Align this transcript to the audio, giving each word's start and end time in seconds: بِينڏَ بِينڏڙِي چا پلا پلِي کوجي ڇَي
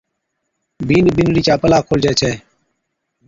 بِينڏَ 0.87 1.07
بِينڏڙِي 1.17 1.41
چا 1.47 1.55
پلا 1.61 1.77
پلِي 1.79 1.87
کوجي 1.87 2.11
ڇَي 2.19 2.31